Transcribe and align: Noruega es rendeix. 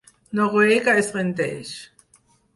Noruega 0.39 0.95
es 1.03 1.11
rendeix. 1.19 1.77